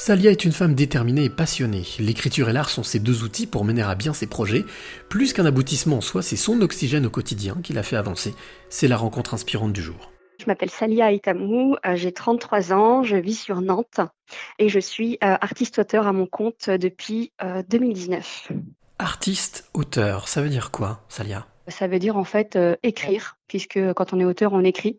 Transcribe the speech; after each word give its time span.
Salia 0.00 0.30
est 0.30 0.46
une 0.46 0.52
femme 0.52 0.74
déterminée 0.74 1.24
et 1.24 1.28
passionnée. 1.28 1.84
L'écriture 1.98 2.48
et 2.48 2.54
l'art 2.54 2.70
sont 2.70 2.82
ses 2.82 3.00
deux 3.00 3.22
outils 3.22 3.46
pour 3.46 3.66
mener 3.66 3.82
à 3.82 3.94
bien 3.94 4.14
ses 4.14 4.26
projets. 4.26 4.64
Plus 5.10 5.34
qu'un 5.34 5.44
aboutissement 5.44 5.98
en 5.98 6.00
soi, 6.00 6.22
c'est 6.22 6.36
son 6.36 6.62
oxygène 6.62 7.04
au 7.04 7.10
quotidien 7.10 7.58
qui 7.62 7.74
l'a 7.74 7.82
fait 7.82 7.96
avancer. 7.96 8.34
C'est 8.70 8.88
la 8.88 8.96
rencontre 8.96 9.34
inspirante 9.34 9.74
du 9.74 9.82
jour. 9.82 10.10
Je 10.38 10.46
m'appelle 10.46 10.70
Salia 10.70 11.12
Itamou, 11.12 11.76
euh, 11.84 11.96
j'ai 11.96 12.12
33 12.12 12.72
ans, 12.72 13.02
je 13.02 13.16
vis 13.16 13.34
sur 13.34 13.60
Nantes 13.60 14.00
et 14.58 14.70
je 14.70 14.80
suis 14.80 15.18
euh, 15.22 15.36
artiste-auteur 15.38 16.06
à 16.06 16.14
mon 16.14 16.24
compte 16.24 16.70
depuis 16.70 17.34
2019. 17.68 18.48
Euh, 18.52 18.54
artiste-auteur, 18.98 20.28
ça 20.28 20.40
veut 20.40 20.48
dire 20.48 20.70
quoi, 20.70 21.04
Salia? 21.10 21.46
Ça 21.70 21.86
veut 21.86 21.98
dire 21.98 22.16
en 22.16 22.24
fait 22.24 22.56
euh, 22.56 22.76
écrire, 22.82 23.36
puisque 23.46 23.78
quand 23.94 24.12
on 24.12 24.20
est 24.20 24.24
auteur, 24.24 24.52
on 24.52 24.64
écrit. 24.64 24.98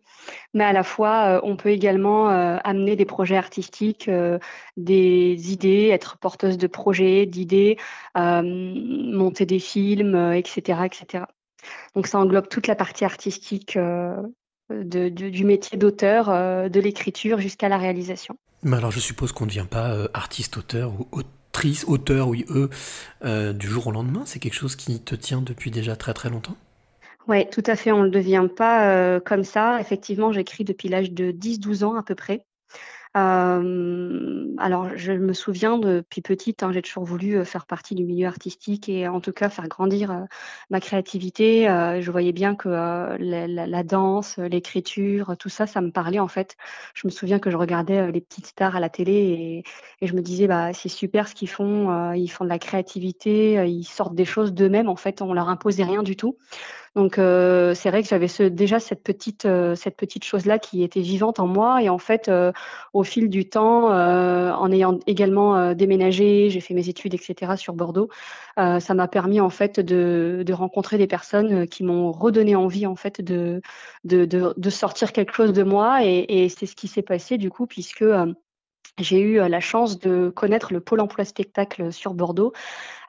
Mais 0.54 0.64
à 0.64 0.72
la 0.72 0.82
fois, 0.82 1.36
euh, 1.36 1.40
on 1.42 1.56
peut 1.56 1.70
également 1.70 2.30
euh, 2.30 2.58
amener 2.64 2.96
des 2.96 3.04
projets 3.04 3.36
artistiques, 3.36 4.10
des 4.76 5.52
idées, 5.52 5.88
être 5.88 6.18
porteuse 6.18 6.58
de 6.58 6.66
projets, 6.66 7.26
d'idées, 7.26 7.76
monter 8.14 9.46
des 9.46 9.58
films, 9.58 10.32
etc., 10.32 10.80
etc. 10.84 11.24
Donc 11.94 12.06
ça 12.06 12.18
englobe 12.18 12.48
toute 12.48 12.66
la 12.66 12.74
partie 12.74 13.04
artistique 13.04 13.78
du 14.70 15.44
métier 15.44 15.78
d'auteur, 15.78 16.26
de 16.70 16.80
l'écriture 16.80 17.38
jusqu'à 17.38 17.68
la 17.68 17.78
réalisation. 17.78 18.36
Mais 18.62 18.76
alors 18.76 18.90
je 18.90 19.00
suppose 19.00 19.32
qu'on 19.32 19.44
ne 19.44 19.50
devient 19.50 19.66
pas 19.68 20.08
artiste-auteur 20.12 20.92
ou 20.92 21.08
auteur 21.12 21.41
auteur, 21.86 22.28
oui, 22.28 22.44
eux, 22.50 22.70
euh, 23.24 23.52
du 23.52 23.66
jour 23.66 23.86
au 23.88 23.90
lendemain 23.90 24.22
C'est 24.26 24.38
quelque 24.38 24.54
chose 24.54 24.76
qui 24.76 25.00
te 25.00 25.14
tient 25.14 25.42
depuis 25.42 25.70
déjà 25.70 25.96
très 25.96 26.14
très 26.14 26.30
longtemps? 26.30 26.56
Oui, 27.28 27.48
tout 27.50 27.62
à 27.66 27.76
fait. 27.76 27.92
On 27.92 28.02
ne 28.02 28.08
devient 28.08 28.48
pas 28.54 28.88
euh, 28.90 29.20
comme 29.20 29.44
ça. 29.44 29.80
Effectivement, 29.80 30.32
j'écris 30.32 30.64
depuis 30.64 30.88
l'âge 30.88 31.12
de 31.12 31.30
10-12 31.30 31.84
ans 31.84 31.94
à 31.94 32.02
peu 32.02 32.14
près. 32.14 32.44
Alors, 33.14 34.88
je 34.96 35.12
me 35.12 35.32
souviens 35.32 35.78
depuis 35.78 36.22
petite, 36.22 36.62
hein, 36.62 36.72
j'ai 36.72 36.82
toujours 36.82 37.04
voulu 37.04 37.44
faire 37.44 37.66
partie 37.66 37.94
du 37.94 38.04
milieu 38.04 38.26
artistique 38.26 38.88
et 38.88 39.06
en 39.08 39.20
tout 39.20 39.32
cas 39.32 39.50
faire 39.50 39.68
grandir 39.68 40.26
ma 40.70 40.80
créativité. 40.80 41.64
je 41.66 42.10
voyais 42.10 42.32
bien 42.32 42.54
que 42.54 42.68
la, 42.68 43.82
danse, 43.82 44.38
l'écriture, 44.38 45.36
tout 45.38 45.48
ça, 45.48 45.66
ça 45.66 45.80
me 45.80 45.90
parlait 45.90 46.20
en 46.20 46.28
fait. 46.28 46.56
Je 46.94 47.06
me 47.06 47.10
souviens 47.10 47.38
que 47.38 47.50
je 47.50 47.56
regardais 47.56 48.10
les 48.10 48.20
petites 48.20 48.46
stars 48.46 48.76
à 48.76 48.80
la 48.80 48.88
télé 48.88 49.12
et, 49.12 49.64
et 50.00 50.06
je 50.06 50.14
me 50.14 50.22
disais, 50.22 50.46
bah, 50.46 50.72
c'est 50.72 50.88
super 50.88 51.28
ce 51.28 51.34
qu'ils 51.34 51.50
font. 51.50 52.12
ils 52.12 52.28
font 52.28 52.44
de 52.44 52.48
la 52.48 52.58
créativité, 52.58 53.66
ils 53.68 53.84
sortent 53.84 54.14
des 54.14 54.24
choses 54.24 54.52
d'eux-mêmes. 54.54 54.88
En 54.88 54.96
fait, 54.96 55.22
on 55.22 55.34
leur 55.34 55.48
imposait 55.48 55.84
rien 55.84 56.02
du 56.02 56.16
tout. 56.16 56.38
Donc 56.94 57.18
euh, 57.18 57.72
c'est 57.74 57.88
vrai 57.90 58.02
que 58.02 58.08
j'avais 58.08 58.28
ce, 58.28 58.42
déjà 58.42 58.78
cette 58.78 59.02
petite 59.02 59.46
euh, 59.46 59.74
cette 59.74 59.96
petite 59.96 60.24
chose 60.24 60.44
là 60.44 60.58
qui 60.58 60.82
était 60.82 61.00
vivante 61.00 61.40
en 61.40 61.46
moi. 61.46 61.82
Et 61.82 61.88
en 61.88 61.98
fait 61.98 62.28
euh, 62.28 62.52
au 62.92 63.02
fil 63.02 63.30
du 63.30 63.48
temps, 63.48 63.86
en 63.88 64.72
ayant 64.72 64.98
également 65.06 65.74
déménagé, 65.74 66.50
j'ai 66.50 66.60
fait 66.60 66.74
mes 66.74 66.88
études 66.88 67.14
etc 67.14 67.52
sur 67.56 67.74
Bordeaux, 67.74 68.10
ça 68.56 68.94
m'a 68.94 69.08
permis 69.08 69.40
en 69.40 69.50
fait 69.50 69.80
de, 69.80 70.42
de 70.46 70.52
rencontrer 70.52 70.98
des 70.98 71.06
personnes 71.06 71.66
qui 71.66 71.82
m'ont 71.84 72.12
redonné 72.12 72.54
envie 72.56 72.86
en 72.86 72.96
fait 72.96 73.20
de 73.20 73.62
de, 74.04 74.24
de, 74.26 74.54
de 74.56 74.70
sortir 74.70 75.12
quelque 75.12 75.32
chose 75.32 75.52
de 75.52 75.62
moi. 75.62 76.04
Et, 76.04 76.44
et 76.44 76.48
c'est 76.48 76.66
ce 76.66 76.76
qui 76.76 76.88
s'est 76.88 77.02
passé 77.02 77.38
du 77.38 77.50
coup 77.50 77.66
puisque 77.66 78.04
j'ai 78.98 79.20
eu 79.20 79.36
la 79.36 79.60
chance 79.60 79.98
de 79.98 80.28
connaître 80.28 80.72
le 80.72 80.80
pôle 80.80 81.00
emploi 81.00 81.24
spectacle 81.24 81.92
sur 81.92 82.14
Bordeaux 82.14 82.52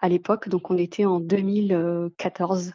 à 0.01 0.09
l'époque, 0.09 0.49
donc 0.49 0.69
on 0.69 0.77
était 0.77 1.05
en 1.05 1.19
2014, 1.19 2.73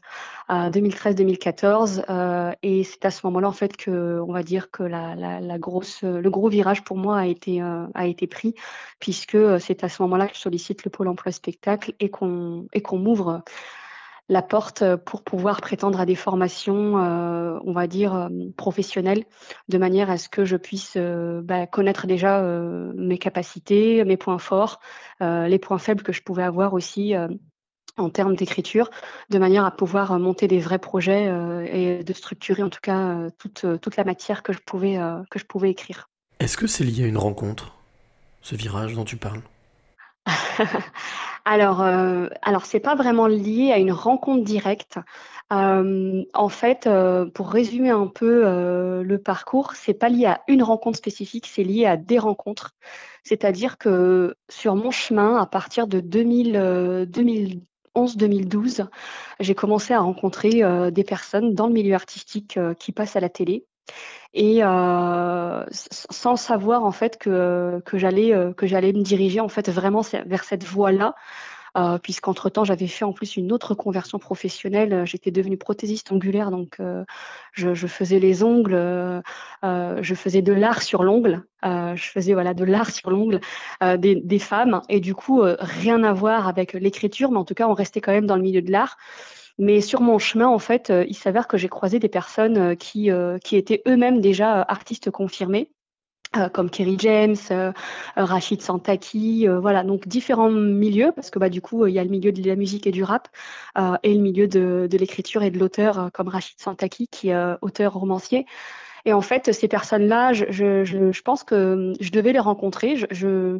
2013-2014, 0.49 2.05
euh, 2.09 2.53
et 2.63 2.85
c'est 2.85 3.05
à 3.05 3.11
ce 3.11 3.27
moment-là 3.27 3.49
en 3.49 3.53
fait 3.53 3.77
que, 3.77 4.21
on 4.27 4.33
va 4.33 4.43
dire 4.43 4.71
que 4.71 4.83
la, 4.83 5.59
grosse, 5.59 6.03
le 6.03 6.31
gros 6.31 6.49
virage 6.49 6.85
pour 6.85 6.97
moi 6.97 7.19
a 7.19 7.27
été 7.27 7.61
euh, 7.61 7.87
a 7.95 8.07
été 8.07 8.27
pris, 8.27 8.55
puisque 8.99 9.39
c'est 9.61 9.85
à 9.85 9.91
ce 9.91 10.03
moment-là 10.03 10.27
que 10.27 10.35
je 10.35 10.41
sollicite 10.41 10.85
le 10.85 10.91
pôle 10.91 11.09
emploi 11.09 11.33
spectacle 11.33 11.93
et 12.01 12.09
qu'on 12.09 12.67
et 12.73 12.81
qu'on 12.81 12.99
m'ouvre 12.99 13.43
la 14.29 14.43
porte 14.43 14.85
pour 14.97 15.23
pouvoir 15.23 15.61
prétendre 15.61 16.01
à 16.01 16.07
des 16.07 16.15
formations, 16.15 16.99
euh, 16.99 17.59
on 17.65 17.73
va 17.73 17.87
dire, 17.87 18.15
euh, 18.15 18.29
professionnelles, 18.57 19.25
de 19.69 19.79
manière 19.79 20.11
à 20.11 20.19
ce 20.19 20.29
que 20.29 20.45
je 20.45 20.57
puisse 20.57 20.95
euh, 20.97 21.41
bah, 21.43 21.67
connaître 21.67 22.07
déjà 22.07 22.43
mes 22.95 23.19
capacités, 23.19 24.05
mes 24.05 24.17
points 24.17 24.39
forts, 24.39 24.81
les 25.21 25.59
points 25.59 25.79
faibles 25.79 26.03
que 26.03 26.13
je 26.13 26.23
pouvais 26.23 26.43
avoir 26.43 26.75
aussi 26.75 27.15
en 27.97 28.11
termes 28.11 28.37
d'écriture, 28.37 28.91
de 29.31 29.39
manière 29.39 29.65
à 29.65 29.71
pouvoir 29.71 30.19
monter 30.19 30.47
des 30.49 30.61
vrais 30.61 30.79
projets 30.79 31.27
et 31.73 32.05
de 32.05 32.13
structurer 32.13 32.63
en 32.63 32.71
tout 32.71 32.81
cas 32.83 33.29
toute, 33.39 33.67
toute 33.81 33.97
la 33.97 34.05
matière 34.05 34.43
que 34.43 34.53
je 34.53 34.61
pouvais, 34.65 34.99
que 35.31 35.39
je 35.39 35.45
pouvais 35.45 35.71
écrire. 35.71 36.09
Est-ce 36.41 36.57
que 36.57 36.67
c'est 36.67 36.85
lié 36.85 37.05
à 37.05 37.07
une 37.07 37.19
rencontre, 37.19 37.75
ce 38.43 38.55
virage 38.55 38.95
dont 38.95 39.05
tu 39.05 39.17
parles? 39.17 39.43
Alors, 41.45 41.81
euh, 41.81 42.27
alors 42.43 42.67
c'est 42.67 42.81
pas 42.81 42.95
vraiment 42.95 43.27
lié 43.27 43.73
à 43.73 43.79
une 43.79 43.93
rencontre 43.93 44.45
directe. 44.45 44.99
Euh, 45.51 46.25
en 46.35 46.49
fait, 46.51 46.87
euh, 46.87 47.25
pour 47.25 47.51
résumer 47.51 47.89
un 47.89 48.07
peu 48.07 48.43
euh, 48.45 49.03
le 49.03 49.19
parcours, 49.19 49.73
c'est 49.75 49.95
pas 49.95 50.11
lié 50.11 50.27
à 50.27 50.43
une 50.47 50.63
rencontre 50.63 50.99
spécifique, 50.99 51.47
c'est 51.47 51.65
lié 51.65 51.87
à 51.87 51.97
des 51.97 52.19
rencontres. 52.19 52.75
C'est-à-dire 53.25 53.79
que 53.79 54.37
sur 54.51 54.75
mon 54.75 54.91
chemin, 54.91 55.37
à 55.37 55.47
partir 55.47 55.87
de 55.87 56.01
2000, 56.01 57.09
2011-2012, 57.97 58.87
j'ai 59.41 59.55
commencé 59.55 59.95
à 59.95 60.01
rencontrer 60.01 60.63
des 60.93 61.05
personnes 61.05 61.55
dans 61.55 61.67
le 61.67 61.73
milieu 61.73 61.95
artistique 61.95 62.59
qui 62.79 62.93
passent 62.93 63.17
à 63.17 63.21
la 63.21 63.29
télé 63.29 63.67
et 64.35 64.63
euh, 64.63 65.65
sans 65.71 66.37
savoir 66.37 66.85
en 66.85 66.93
fait 66.93 67.19
que, 67.19 67.81
que 67.85 67.99
j'allais 67.99 68.35
euh, 68.35 68.53
que 68.53 68.67
j'allais 68.67 68.93
me 68.93 69.03
diriger 69.03 69.41
en 69.41 69.49
fait 69.49 69.69
vraiment 69.71 70.03
vers 70.27 70.45
cette 70.45 70.65
voie-là. 70.65 71.15
Euh, 71.77 71.99
puisqu'entre 71.99 72.49
temps 72.49 72.65
j'avais 72.65 72.87
fait 72.87 73.05
en 73.05 73.13
plus 73.13 73.37
une 73.37 73.53
autre 73.53 73.75
conversion 73.75 74.19
professionnelle. 74.19 75.05
J'étais 75.07 75.31
devenue 75.31 75.59
prothésiste 75.59 76.11
angulaire, 76.11 76.51
donc 76.51 76.81
euh, 76.81 77.05
je, 77.53 77.87
faisais 77.87 78.19
les 78.19 78.43
ongles, 78.43 78.75
euh, 78.75 79.23
je 80.01 80.15
faisais 80.15 80.43
de 80.43 80.53
l'art 80.53 80.83
sur 80.83 81.03
l'ongle, 81.05 81.45
je 81.63 82.11
faisais 82.13 82.33
voilà 82.33 82.55
de 82.55 82.65
l'art 82.65 82.91
sur 82.91 83.11
l'ongle 83.11 83.41
des, 83.83 84.17
des, 84.17 84.39
femmes, 84.39 84.81
et 84.89 85.01
du 85.01 85.15
coup 85.15 85.43
rien 85.43 86.03
à 86.05 86.13
voir 86.13 86.49
avec 86.49 86.73
l'écriture, 86.73 87.31
mais 87.31 87.39
en 87.39 87.45
tout 87.45 87.55
cas 87.55 87.69
on 87.69 87.75
restait 87.75 88.01
quand 88.01 88.13
même 88.13 88.27
dans 88.27 88.37
le 88.37 88.43
milieu 88.43 88.63
de 88.63 88.73
l'art. 88.73 88.97
Mais 89.59 89.81
sur 89.81 90.01
mon 90.01 90.19
chemin, 90.19 90.47
en 90.47 90.61
fait, 90.61 90.91
euh, 90.91 91.05
il 91.09 91.17
s'avère 91.17 91.49
que 91.49 91.57
j'ai 91.57 91.69
croisé 91.69 91.99
des 91.99 92.09
personnes 92.09 92.59
euh, 92.59 92.75
qui, 92.77 93.11
euh, 93.11 93.39
qui 93.39 93.57
étaient 93.57 93.83
eux-mêmes 93.89 94.21
déjà 94.21 94.63
artistes 94.63 95.11
confirmés. 95.11 95.71
comme 96.53 96.69
Kerry 96.69 96.97
James, 96.99 97.37
Rachid 98.17 98.61
Santaki, 98.61 99.47
voilà, 99.47 99.83
donc 99.83 100.07
différents 100.07 100.51
milieux, 100.51 101.11
parce 101.17 101.31
que 101.31 101.39
bah, 101.39 101.49
du 101.49 101.63
coup, 101.63 101.87
il 101.87 101.95
y 101.95 101.99
a 101.99 102.05
le 102.05 102.11
milieu 102.11 102.33
de 102.33 102.47
la 102.47 102.55
musique 102.55 102.87
et 102.87 102.91
du 102.93 103.03
rap, 103.03 103.29
et 104.03 104.13
le 104.15 104.21
milieu 104.21 104.47
de, 104.47 104.87
de 104.91 104.99
l'écriture 104.99 105.43
et 105.43 105.51
de 105.51 105.59
l'auteur, 105.59 106.11
comme 106.13 106.29
Rachid 106.29 106.61
Santaki, 106.61 107.09
qui 107.09 107.31
est 107.31 107.57
auteur 107.63 107.95
romancier. 107.95 108.45
Et 109.07 109.15
en 109.15 109.23
fait, 109.23 109.53
ces 109.53 109.69
personnes-là, 109.69 110.35
je, 110.35 110.45
je, 110.51 110.85
je, 110.85 111.23
pense 111.23 111.45
que 111.45 111.95
je 111.99 112.11
devais 112.11 112.35
les 112.35 112.39
rencontrer. 112.41 112.97
Je, 112.97 113.07
je, 113.11 113.59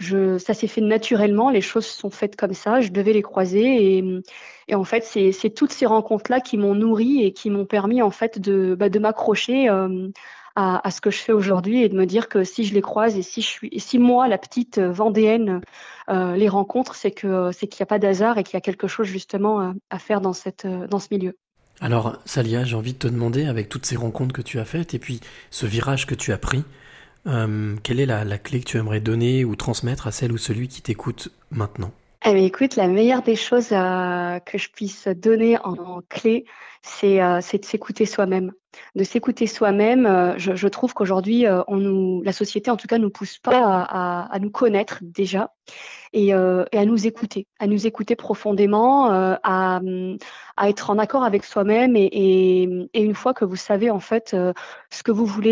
ça 0.00 0.54
s'est 0.54 0.66
fait 0.66 0.80
naturellement, 0.80 1.50
les 1.50 1.60
choses 1.60 1.86
sont 1.86 2.10
faites 2.10 2.36
comme 2.36 2.54
ça, 2.54 2.80
je 2.80 2.90
devais 2.90 3.12
les 3.12 3.22
croiser 3.22 3.98
et, 3.98 4.74
en 4.74 4.84
fait 4.84 5.04
c'est 5.04 5.50
toutes 5.50 5.72
ces 5.72 5.86
rencontres-là 5.86 6.40
qui 6.40 6.56
m'ont 6.56 6.74
nourri 6.74 7.24
et 7.24 7.32
qui 7.32 7.50
m'ont 7.50 7.66
permis 7.66 8.02
en 8.02 8.10
fait 8.10 8.38
de, 8.38 8.74
bah, 8.74 8.88
m'accrocher 9.00 9.68
euh, 9.68 10.08
à, 10.56 10.90
ce 10.90 11.00
que 11.00 11.10
je 11.10 11.18
fais 11.18 11.32
aujourd'hui 11.32 11.82
et 11.82 11.88
de 11.88 11.96
me 11.96 12.06
dire 12.06 12.28
que 12.28 12.44
si 12.44 12.64
je 12.64 12.74
les 12.74 12.82
croise 12.82 13.16
et 13.16 13.22
si 13.22 13.98
moi 13.98 14.28
la 14.28 14.38
petite 14.38 14.78
vendéenne 14.78 15.60
euh, 16.08 16.36
les 16.36 16.48
rencontre, 16.48 16.94
c'est 16.94 17.10
qu'il 17.10 17.30
n'y 17.30 17.82
a 17.82 17.86
pas 17.86 17.98
d'hasard 17.98 18.38
et 18.38 18.44
qu'il 18.44 18.54
y 18.54 18.58
a 18.58 18.60
quelque 18.60 18.88
chose 18.88 19.06
justement 19.06 19.74
à, 19.90 19.98
faire 19.98 20.20
dans 20.20 20.32
ce 20.32 21.08
milieu. 21.10 21.36
Alors 21.80 22.18
Salia, 22.26 22.64
j'ai 22.64 22.76
envie 22.76 22.92
de 22.92 22.98
te 22.98 23.08
demander 23.08 23.46
avec 23.46 23.68
toutes 23.68 23.86
ces 23.86 23.96
rencontres 23.96 24.34
que 24.34 24.42
tu 24.42 24.58
as 24.58 24.66
faites 24.66 24.92
et 24.92 24.98
puis 24.98 25.20
ce 25.50 25.64
virage 25.64 26.06
que 26.06 26.14
tu 26.14 26.32
as 26.32 26.38
pris. 26.38 26.62
Euh, 27.26 27.76
quelle 27.82 28.00
est 28.00 28.06
la, 28.06 28.38
clé 28.38 28.60
que 28.60 28.64
tu 28.64 28.78
aimerais 28.78 29.00
donner 29.00 29.44
ou 29.44 29.56
transmettre 29.56 30.06
à 30.06 30.12
celle 30.12 30.32
ou 30.32 30.38
celui 30.38 30.68
qui 30.68 30.82
t'écoute 30.82 31.30
maintenant? 31.50 31.92
Eh 32.26 32.34
bien, 32.34 32.44
écoute, 32.44 32.76
la 32.76 32.86
meilleure 32.86 33.22
des 33.22 33.34
choses 33.36 33.72
euh, 33.72 34.38
que 34.40 34.58
je 34.58 34.68
puisse 34.70 35.08
donner 35.08 35.56
en, 35.64 36.02
clé, 36.06 36.44
euh, 37.02 37.38
c'est 37.40 37.58
de 37.58 37.64
s'écouter 37.64 38.04
soi-même. 38.04 38.52
De 38.94 39.04
s'écouter 39.04 39.46
soi-même, 39.46 40.34
je, 40.36 40.54
je, 40.54 40.68
trouve 40.68 40.92
qu'aujourd'hui, 40.92 41.46
nous, 41.68 42.22
la 42.22 42.32
société, 42.32 42.70
en 42.70 42.76
tout 42.76 42.86
cas, 42.86 42.98
nous 42.98 43.08
pousse 43.08 43.38
pas 43.38 43.64
à, 43.64 43.82
à, 44.22 44.34
à 44.34 44.38
nous 44.38 44.50
connaître 44.50 44.98
déjà 45.00 45.54
et, 46.12 46.28
et, 46.28 46.32
à 46.32 46.84
nous 46.84 47.06
écouter, 47.06 47.48
à 47.58 47.66
nous 47.66 47.86
écouter 47.86 48.16
profondément, 48.16 49.10
à, 49.10 49.80
à, 50.56 50.68
être 50.68 50.90
en 50.90 50.98
accord 50.98 51.24
avec 51.24 51.42
soi-même 51.42 51.96
et, 51.96 52.08
et, 52.92 53.02
une 53.02 53.14
fois 53.14 53.34
que 53.34 53.44
vous 53.44 53.56
savez 53.56 53.90
en 53.90 54.00
fait 54.00 54.36
ce 54.90 55.02
que 55.02 55.10
vous 55.10 55.26
voulez 55.26 55.50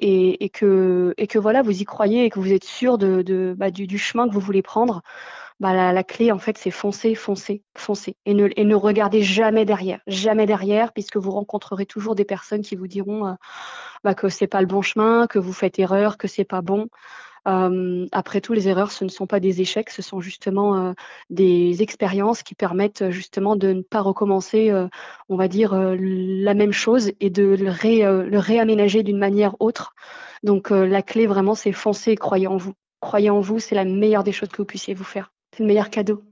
et, 0.00 0.44
et, 0.44 0.48
que 0.48 1.14
et 1.16 1.28
que 1.28 1.38
voilà, 1.38 1.62
vous 1.62 1.80
y 1.80 1.84
croyez 1.84 2.24
et 2.24 2.30
que 2.30 2.40
vous 2.40 2.52
êtes 2.52 2.64
sûr 2.64 2.98
de, 2.98 3.22
de 3.22 3.54
bah, 3.56 3.70
du, 3.70 3.86
du 3.86 3.98
chemin 3.98 4.26
que 4.26 4.34
vous 4.34 4.40
voulez 4.40 4.62
prendre 4.62 5.02
bah, 5.60 5.92
la, 5.92 6.04
clé, 6.04 6.30
en 6.30 6.38
fait, 6.38 6.56
c'est 6.56 6.70
foncer, 6.70 7.16
foncer, 7.16 7.62
foncer. 7.76 8.16
Et 8.26 8.34
ne, 8.34 8.74
regardez 8.74 9.22
jamais 9.22 9.64
derrière, 9.64 10.00
jamais 10.06 10.46
derrière, 10.46 10.92
puisque 10.92 11.16
vous 11.16 11.32
rencontrerez 11.32 11.84
toujours 11.84 12.14
des 12.14 12.24
personnes 12.24 12.62
qui 12.62 12.76
vous 12.76 12.86
diront 12.86 13.26
euh, 13.26 13.32
bah, 14.04 14.14
que 14.14 14.28
c'est 14.28 14.46
pas 14.46 14.60
le 14.60 14.68
bon 14.68 14.82
chemin, 14.82 15.26
que 15.26 15.40
vous 15.40 15.52
faites 15.52 15.78
erreur, 15.80 16.16
que 16.16 16.28
c'est 16.28 16.44
pas 16.44 16.62
bon. 16.62 16.88
après 18.12 18.40
tout, 18.40 18.52
les 18.52 18.68
erreurs, 18.68 18.92
ce 18.92 19.04
ne 19.04 19.08
sont 19.08 19.26
pas 19.26 19.40
des 19.40 19.60
échecs, 19.60 19.90
ce 19.90 20.02
sont 20.02 20.20
justement 20.20 20.94
des 21.30 21.82
expériences 21.82 22.42
qui 22.42 22.54
permettent 22.54 23.10
justement 23.10 23.56
de 23.56 23.72
ne 23.72 23.82
pas 23.82 24.02
recommencer, 24.02 24.70
on 25.28 25.36
va 25.36 25.48
dire, 25.48 25.74
la 25.74 26.54
même 26.54 26.72
chose 26.72 27.12
et 27.20 27.30
de 27.30 27.56
le, 27.58 28.28
le 28.28 28.38
réaménager 28.38 29.02
d'une 29.02 29.18
manière 29.18 29.56
autre. 29.60 29.94
Donc 30.42 30.70
la 30.70 31.02
clé 31.02 31.26
vraiment, 31.26 31.54
c'est 31.54 31.72
foncer 31.72 32.12
et 32.12 32.16
croyez 32.16 32.46
en 32.46 32.58
vous. 32.58 32.74
Croyez 33.00 33.30
en 33.30 33.40
vous, 33.40 33.58
c'est 33.60 33.74
la 33.74 33.84
meilleure 33.84 34.24
des 34.24 34.32
choses 34.32 34.50
que 34.50 34.58
vous 34.58 34.66
puissiez 34.66 34.94
vous 34.94 35.04
faire. 35.04 35.32
C'est 35.58 35.64
le 35.64 35.66
meilleur 35.66 35.90
cadeau. 35.90 36.27